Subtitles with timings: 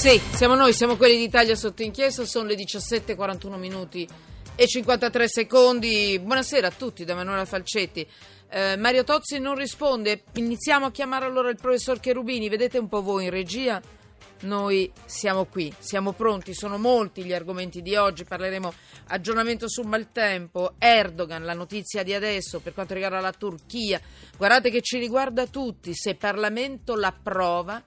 [0.00, 4.08] Sì, siamo noi, siamo quelli d'Italia sotto inchiesta, sono le 17.41 minuti
[4.54, 6.18] e 53 secondi.
[6.18, 8.08] Buonasera a tutti da Manuela Falcetti.
[8.48, 13.02] Eh, Mario Tozzi non risponde, iniziamo a chiamare allora il professor Cherubini, vedete un po'
[13.02, 13.78] voi in regia.
[14.44, 18.72] Noi siamo qui, siamo pronti, sono molti gli argomenti di oggi, parleremo
[19.08, 24.00] aggiornamento sul maltempo, Erdogan, la notizia di adesso per quanto riguarda la Turchia,
[24.38, 27.84] guardate che ci riguarda tutti, se Parlamento l'approva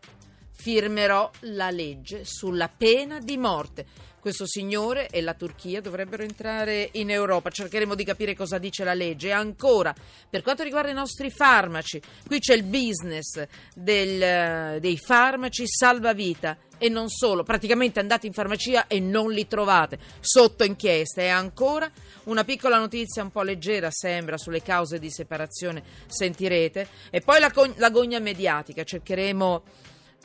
[0.54, 3.86] firmerò la legge sulla pena di morte.
[4.24, 7.50] Questo signore e la Turchia dovrebbero entrare in Europa.
[7.50, 9.28] Cercheremo di capire cosa dice la legge.
[9.28, 9.94] E ancora,
[10.30, 16.88] per quanto riguarda i nostri farmaci, qui c'è il business del, dei farmaci salvavita e
[16.88, 21.22] non solo, praticamente andate in farmacia e non li trovate, sotto inchiesta.
[21.22, 21.92] E ancora
[22.24, 26.88] una piccola notizia un po' leggera sembra sulle cause di separazione, sentirete.
[27.10, 29.64] E poi la, la gogna mediatica, cercheremo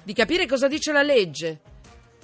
[0.09, 1.61] di capire cosa dice la legge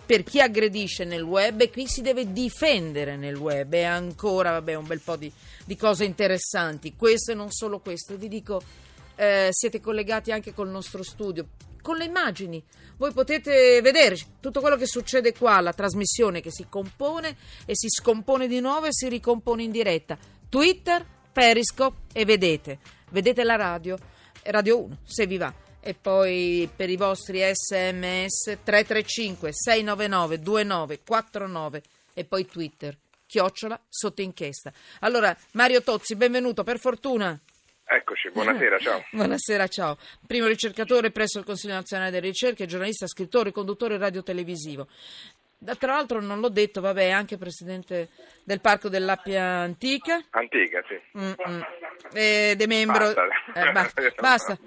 [0.07, 4.73] per chi aggredisce nel web e chi si deve difendere nel web e ancora vabbè,
[4.73, 5.31] un bel po' di,
[5.67, 6.95] di cose interessanti.
[6.97, 8.17] Questo e non solo questo.
[8.17, 8.63] Vi dico,
[9.17, 11.49] eh, siete collegati anche col nostro studio,
[11.83, 12.65] con le immagini.
[12.97, 17.37] Voi potete vedere tutto quello che succede qua, la trasmissione che si compone
[17.67, 20.17] e si scompone di nuovo e si ricompone in diretta.
[20.49, 22.79] Twitter, Periscope e vedete.
[23.11, 23.99] Vedete la radio,
[24.45, 31.83] Radio 1, se vi va e poi per i vostri sms 335 699 2949
[32.15, 32.97] e poi Twitter
[33.27, 34.73] chiocciola sotto inchiesta.
[35.01, 37.39] Allora Mario Tozzi, benvenuto, per fortuna.
[37.87, 39.05] Eccoci, buonasera, ciao.
[39.13, 39.99] buonasera, ciao.
[40.27, 44.89] Primo ricercatore presso il Consiglio nazionale delle ricerche, giornalista, scrittore, conduttore radiotelevisivo.
[45.79, 48.09] Tra l'altro non l'ho detto, vabbè, anche presidente
[48.45, 50.23] del Parco dell'Appia Antica.
[50.31, 51.19] Antica, sì.
[51.19, 51.65] Mm-mm.
[52.13, 53.13] Ed è membro...
[53.13, 53.69] Basta.
[53.69, 54.03] Eh, basta.
[54.21, 54.59] basta.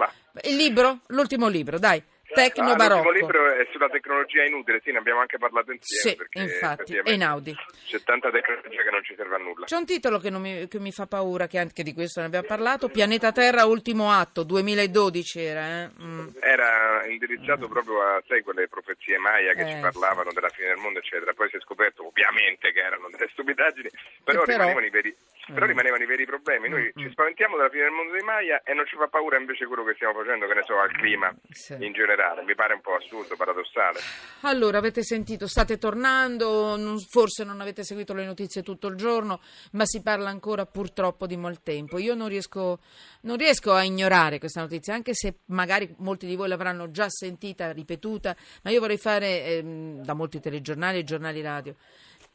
[0.43, 1.01] Il libro?
[1.07, 2.03] L'ultimo libro, dai.
[2.33, 3.11] Tecno barocco.
[3.11, 6.27] Il libro è sulla tecnologia inutile, sì, ne abbiamo anche parlato insieme.
[6.29, 7.55] Sì, infatti, è Einaudi.
[7.85, 9.65] C'è tanta tecnologia che non ci serve a nulla.
[9.65, 12.45] C'è un titolo che, mi, che mi, fa paura, che anche di questo ne abbiamo
[12.45, 15.83] parlato, Pianeta Terra, ultimo atto, 2012 era.
[15.83, 15.89] Eh?
[16.01, 16.27] Mm.
[16.41, 17.71] Era indirizzato mm.
[17.71, 21.33] proprio a, sai, quelle profezie Maya che eh, ci parlavano della fine del mondo, eccetera.
[21.33, 23.89] Poi si è scoperto ovviamente che erano delle stupidaggini,
[24.23, 25.15] però, però rimanevano i veri
[25.53, 25.69] però mm.
[25.69, 26.69] rimanevano i veri problemi.
[26.69, 27.01] Noi mm.
[27.01, 29.83] ci spaventiamo della fine del mondo dei Maya e non ci fa paura invece quello
[29.83, 31.75] che stiamo facendo, che ne so, al clima sì.
[31.79, 32.43] in generale.
[32.43, 33.99] Mi pare un po' assurdo, paradossale.
[34.41, 39.39] Allora, avete sentito, state tornando, non, forse non avete seguito le notizie tutto il giorno,
[39.71, 41.97] ma si parla ancora purtroppo di maltempo.
[41.97, 42.79] Io non riesco,
[43.21, 47.71] non riesco a ignorare questa notizia, anche se magari molti di voi l'avranno già sentita,
[47.71, 51.75] ripetuta, ma io vorrei fare ehm, da molti telegiornali e giornali radio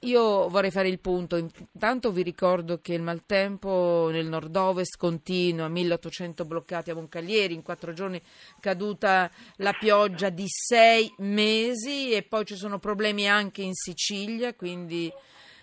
[0.02, 1.36] io vorrei fare il punto.
[1.36, 7.92] Intanto vi ricordo che il maltempo nel nord-ovest continua, 1800 bloccati a Moncaglieri, in quattro
[7.92, 8.20] giorni
[8.60, 15.12] caduta la pioggia di sei mesi e poi ci sono problemi anche in Sicilia, quindi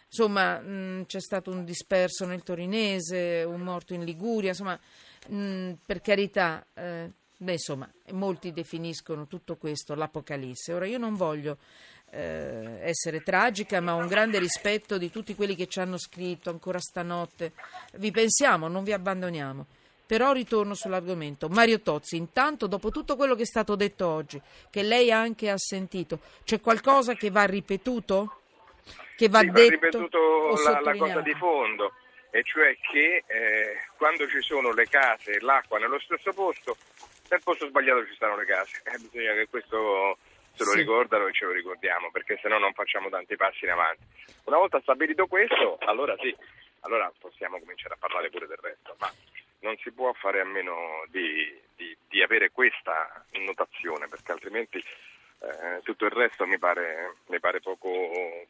[0.08, 4.80] insomma mh, c'è stato un disperso nel Torinese, un morto in Liguria, insomma
[5.28, 6.66] mh, per carità.
[6.74, 10.74] Eh, beh, insomma, molti definiscono tutto questo l'apocalisse.
[10.74, 11.58] Ora io non voglio
[12.12, 16.80] eh, essere tragica, ma un grande rispetto di tutti quelli che ci hanno scritto ancora
[16.80, 17.54] stanotte.
[17.94, 19.66] Vi pensiamo, non vi abbandoniamo.
[20.06, 21.50] Però ritorno sull'argomento.
[21.50, 25.58] Mario Tozzi, intanto dopo tutto quello che è stato detto oggi, che lei anche ha
[25.58, 28.42] sentito, c'è qualcosa che va ripetuto?
[29.16, 29.62] Che va sì, detto?
[29.62, 31.94] Va ripetuto la, la, cosa di fondo,
[32.32, 36.78] e cioè che eh, quando ci sono le case e l'acqua nello stesso posto,
[37.30, 38.82] nel posto sbagliato ci stanno le case.
[38.86, 40.18] Eh, bisogna che questo
[40.70, 44.04] lo ricordano e ce lo ricordiamo, perché se no non facciamo tanti passi in avanti.
[44.46, 46.36] Una volta stabilito questo, allora sì,
[46.82, 49.12] allora possiamo cominciare a parlare pure del resto, ma
[49.62, 54.84] non si può fare a meno di, di, di avere questa notazione, perché altrimenti
[55.42, 57.90] eh, tutto il resto mi pare, mi pare poco,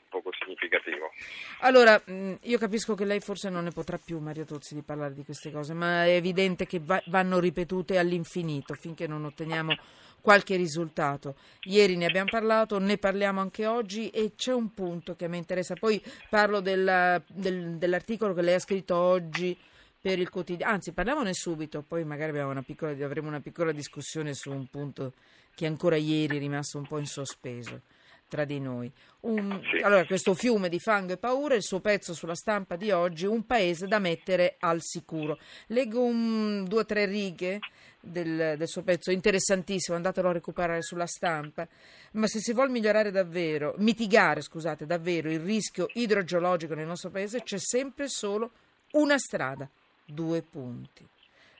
[0.09, 1.11] poco, significativo.
[1.59, 2.01] Allora,
[2.41, 5.51] io capisco che lei forse non ne potrà più, Mario Tozzi, di parlare di queste
[5.51, 9.75] cose, ma è evidente che va, vanno ripetute all'infinito finché non otteniamo
[10.21, 11.35] qualche risultato.
[11.63, 15.75] Ieri ne abbiamo parlato, ne parliamo anche oggi e c'è un punto che mi interessa.
[15.75, 19.57] Poi parlo della, del, dell'articolo che lei ha scritto oggi
[20.01, 24.49] per il quotidiano, anzi parliamone subito, poi magari una piccola, avremo una piccola discussione su
[24.49, 25.13] un punto
[25.53, 27.81] che ancora ieri è rimasto un po' in sospeso
[28.29, 28.89] tra di noi.
[29.21, 33.25] Un, allora, questo fiume di fango e paura, il suo pezzo sulla stampa di oggi,
[33.25, 35.37] un paese da mettere al sicuro.
[35.67, 37.59] Leggo un, due o tre righe
[37.99, 41.67] del, del, suo pezzo, interessantissimo, andatelo a recuperare sulla stampa.
[42.13, 47.43] Ma se si vuole migliorare davvero, mitigare, scusate, davvero il rischio idrogeologico nel nostro paese,
[47.43, 48.51] c'è sempre solo
[48.91, 49.69] una strada,
[50.05, 51.05] due punti.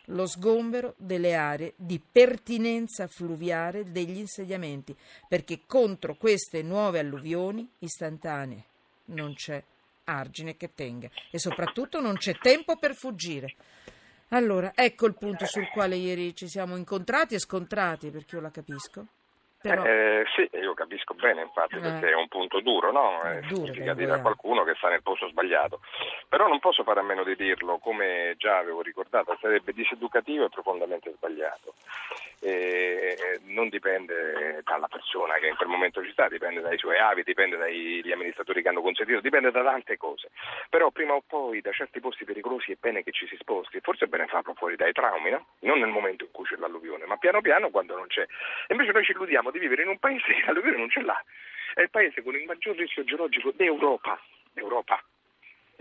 [0.10, 4.96] Lo sgombero delle aree di pertinenza fluviale degli insediamenti,
[5.28, 8.64] perché contro queste nuove alluvioni istantanee
[9.06, 9.62] non c'è
[10.06, 13.56] argine che tenga e soprattutto non c'è tempo per fuggire.
[14.30, 18.52] Allora, ecco il punto sul quale ieri ci siamo incontrati e scontrati, perché io la
[18.52, 19.08] capisco.
[19.62, 19.84] Però...
[19.84, 21.80] Eh, sì, io capisco bene infatti eh.
[21.80, 23.22] perché è un punto duro, no?
[23.24, 25.82] Eh, duro, significa dire a qualcuno che sta nel posto sbagliato.
[26.30, 30.50] Però non posso fare a meno di dirlo, come già avevo ricordato, sarebbe diseducativo e
[30.50, 31.74] profondamente sbagliato.
[32.42, 37.24] E non dipende dalla persona che in quel momento ci sta, dipende dai suoi avi,
[37.24, 40.30] dipende dagli amministratori che hanno consentito, dipende da tante cose.
[40.70, 44.06] Però prima o poi da certi posti pericolosi è bene che ci si sposti, forse
[44.06, 45.48] è bene farlo fuori dai traumi, no?
[45.60, 48.26] Non nel momento in cui c'è l'alluvione, ma piano piano quando non c'è.
[48.70, 51.24] Invece noi ci illudiamo di vivere in un paese che l'alluvione non ce l'ha.
[51.74, 54.20] È il paese con il maggior rischio geologico d'Europa.
[54.54, 55.02] Europa.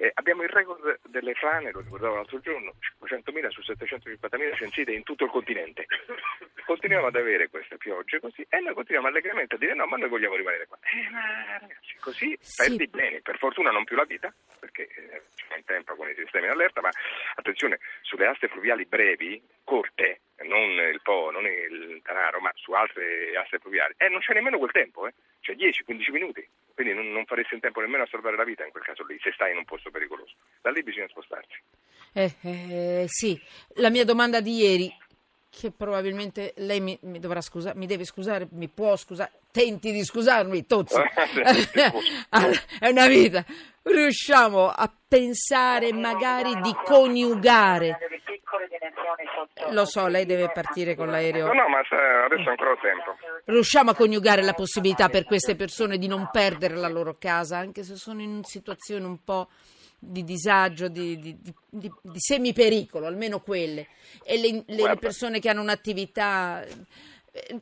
[0.01, 5.03] Eh, abbiamo il record delle frane, lo ricordavo l'altro giorno, 500.000 su 750.000 censite in
[5.03, 5.87] tutto il continente.
[6.65, 10.09] Continuiamo ad avere queste piogge così e noi continuiamo allegramente a dire no, ma noi
[10.09, 10.79] vogliamo rimanere qua.
[10.83, 12.63] Eh, ma ragazzi, così sì.
[12.63, 14.33] perdi bene, per fortuna non più la vita,
[14.79, 15.23] perché eh,
[15.57, 16.91] un tempo con i sistemi in allerta, ma
[17.35, 23.37] attenzione, sulle aste fluviali brevi, corte, non il Po, non il Tanaro, ma su altre
[23.37, 25.15] aste fluviali, eh, non c'è nemmeno quel tempo, eh?
[25.41, 26.49] cioè 10-15 minuti
[26.79, 29.19] quindi non, non, faresti in tempo nemmeno a salvare la vita in quel caso lì,
[29.21, 30.35] se stai in un posto pericoloso.
[30.63, 31.61] Da lì bisogna spostarsi.
[32.13, 33.37] Eh, eh, sì,
[33.75, 34.97] la mia domanda di ieri,
[35.51, 40.05] che probabilmente lei mi, mi dovrà scusare, mi deve scusare, mi può scusare, tenti di
[40.05, 41.01] scusarmi, Tozzi.
[42.79, 43.45] È una vita.
[43.89, 47.99] Riusciamo a pensare magari di coniugare
[49.71, 51.47] lo so, lei deve partire con l'aereo.
[51.47, 53.17] No, no, ma adesso ancora ho tempo.
[53.45, 57.83] Riusciamo a coniugare la possibilità per queste persone di non perdere la loro casa, anche
[57.83, 59.49] se sono in situazione un po'
[59.99, 61.37] di disagio, di, di,
[61.69, 63.89] di, di semipericolo, almeno quelle.
[64.25, 66.65] E le, le persone che hanno un'attività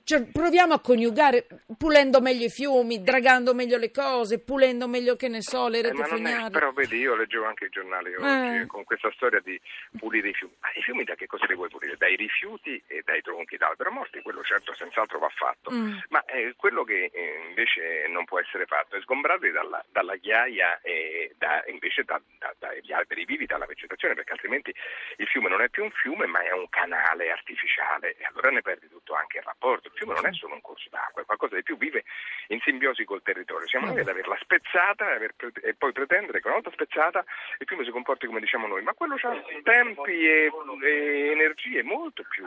[0.04, 1.46] cioè, proviamo a coniugare
[1.76, 6.00] pulendo meglio i fiumi, dragando meglio le cose, pulendo meglio che ne so, le reti
[6.00, 6.50] eh, fognarie.
[6.50, 8.16] Però vedi, io leggevo anche i giornali eh.
[8.16, 9.60] oggi con questa storia di
[9.98, 10.54] pulire i fiumi.
[10.60, 11.96] Ma i fiumi da che cosa li vuoi pulire?
[11.96, 15.70] Dai rifiuti e dai tronchi d'albero morti, quello certo senz'altro va fatto.
[15.72, 15.98] Mm.
[16.10, 20.80] Ma eh, quello che eh, invece non può essere fatto è sgombrarli dalla, dalla ghiaia
[20.80, 24.72] e da, invece da, da, dagli alberi vivi, dalla vegetazione, perché altrimenti
[25.16, 28.62] il fiume non è più un fiume ma è un canale artificiale e allora ne
[28.62, 29.88] perdi tutto anche il rapporto rapporto.
[29.88, 32.04] Il fiume non è solo un corso d'acqua, è qualcosa di più, vive
[32.48, 33.66] in simbiosi col territorio.
[33.66, 37.24] Siamo noi ad averla spezzata e poi pretendere che una volta spezzata
[37.58, 42.22] il fiume si comporti come diciamo noi, ma quello ha tempi e, e energie molto
[42.28, 42.44] più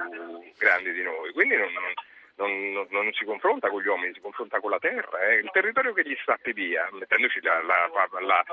[0.57, 1.93] grandi di noi, quindi non, non
[2.39, 5.35] non, non, non, si confronta con gli uomini, si confronta con la terra, è eh.
[5.39, 7.89] il territorio che gli strappi via, mettendoci la, la,
[8.21, 8.43] la,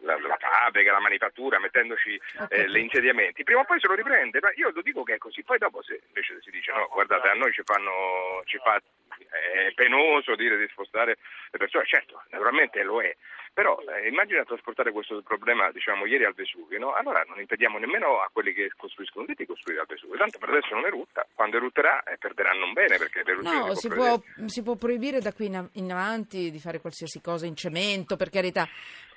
[0.00, 2.18] la fabbrica, la manifattura, mettendoci
[2.48, 3.42] eh, gli insediamenti.
[3.42, 5.82] Prima o poi se lo riprende, ma io lo dico che è così, poi dopo
[5.82, 8.80] se invece si dice no, guardate, a noi ci fanno, ci fa,
[9.18, 11.18] è penoso dire di spostare
[11.50, 13.14] le persone, certo, naturalmente lo è,
[13.52, 16.94] però eh, immagina trasportare questo problema, diciamo, ieri al Vesuvio, no?
[16.94, 20.16] allora non impediamo nemmeno a quelli che costruiscono di costruire al Vesuvio.
[20.16, 24.20] Tanto per adesso non erutta, quando erutterà eh, perderanno un bene perché No, si può,
[24.46, 28.66] si può, proibire da qui in avanti di fare qualsiasi cosa in cemento, per carità,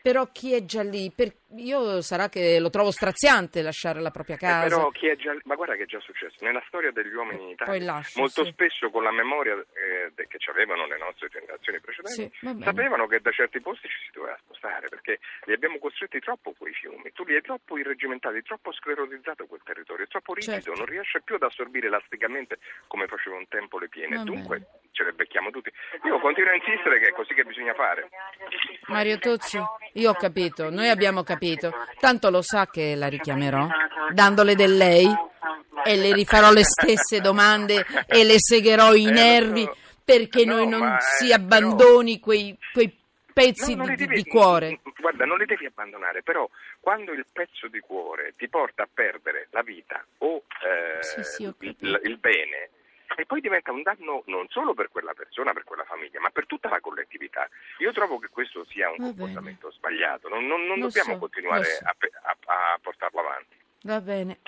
[0.06, 1.34] però chi è già lì, per...
[1.56, 4.66] io sarà che lo trovo straziante lasciare la propria casa.
[4.66, 7.12] Eh, però chi è già lì, ma guarda che è già successo, nella storia degli
[7.12, 8.52] uomini in Italia, lascio, molto sì.
[8.52, 13.32] spesso con la memoria eh, che avevano le nostre generazioni precedenti, sì, sapevano che da
[13.32, 17.34] certi posti ci si doveva spostare, perché li abbiamo costruiti troppo quei fiumi, tu li
[17.34, 20.76] hai troppo irreggimentati, troppo sclerotizzato quel territorio, è troppo rigido, certo.
[20.78, 25.12] non riesce più ad assorbire elasticamente come faceva un tempo le piene, dunque ce le
[25.12, 25.70] becchiamo tutti.
[26.06, 28.10] Io continuo a insistere che è così che bisogna fare.
[28.88, 29.60] Mario Tozzi,
[29.94, 33.68] io ho capito, noi abbiamo capito, tanto lo sa che la richiamerò,
[34.12, 35.06] dandole del lei
[35.84, 39.70] e le rifarò le stesse domande e le segherò i eh, nervi
[40.04, 42.96] perché no, noi non si abbandoni quei, quei
[43.34, 44.80] pezzi no, di, devi, di, cuore.
[44.98, 46.50] Guarda, non li devi abbandonare, però
[46.80, 51.44] quando il pezzo di cuore ti porta a perdere la vita o eh, sì, sì,
[51.44, 52.70] il, il bene,
[53.16, 56.46] e poi diventa un danno non solo per quella persona, per quella famiglia, ma per
[56.46, 57.48] tutta la collettività.
[57.80, 59.78] Io trovo che questo sia un Va comportamento bene.
[59.78, 61.86] sbagliato, non, non, non dobbiamo so, continuare so.
[61.86, 62.38] a, a,
[62.74, 63.56] a, portarlo avanti.
[63.84, 64.40] Va bene.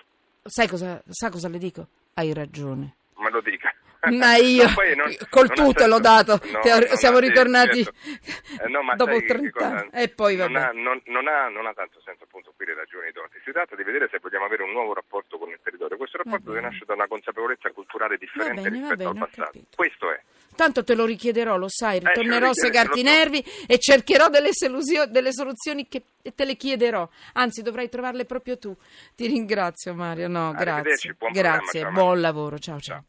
[0.43, 1.87] Sai cosa, sa cosa le dico?
[2.13, 2.95] Hai ragione.
[3.17, 3.73] Me lo dica.
[4.11, 8.69] Ma io non, col tutto l'ho dato, no, siamo ritornati certo.
[8.69, 12.23] no, dopo 30 anni e poi non ha, non, non, ha, non ha, tanto senso
[12.23, 13.41] appunto qui le ragioni idonee.
[13.43, 15.97] Si tratta di vedere se vogliamo avere un nuovo rapporto con il territorio.
[15.97, 19.59] Questo rapporto deve nascere da una consapevolezza culturale differente bene, rispetto bene, al passato.
[19.75, 20.21] Questo è.
[20.55, 24.27] Tanto te lo richiederò, lo sai, ritornerò a Eh, lo segarti i nervi e cercherò
[24.29, 26.01] delle, solusio- delle soluzioni che
[26.33, 27.07] te le chiederò.
[27.33, 28.75] Anzi, dovrai trovarle proprio tu.
[29.15, 31.13] Ti ringrazio Mario, no, grazie.
[31.13, 33.03] buon Grazie, ciao, buon lavoro, ciao ciao.